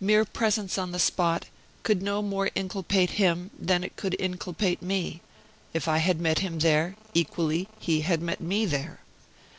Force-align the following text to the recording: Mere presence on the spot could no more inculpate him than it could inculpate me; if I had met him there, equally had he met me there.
Mere 0.00 0.24
presence 0.24 0.78
on 0.78 0.92
the 0.92 0.98
spot 0.98 1.44
could 1.82 2.00
no 2.00 2.22
more 2.22 2.48
inculpate 2.54 3.10
him 3.20 3.50
than 3.58 3.84
it 3.84 3.94
could 3.94 4.16
inculpate 4.18 4.80
me; 4.80 5.20
if 5.74 5.86
I 5.86 5.98
had 5.98 6.18
met 6.18 6.38
him 6.38 6.60
there, 6.60 6.96
equally 7.12 7.68
had 8.00 8.18
he 8.20 8.24
met 8.24 8.40
me 8.40 8.64
there. 8.64 9.00